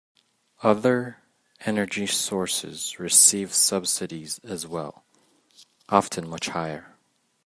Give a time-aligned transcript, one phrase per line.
[0.63, 1.17] Other
[1.59, 5.03] energy sources receive subsidies as well,
[5.89, 6.95] often much higher.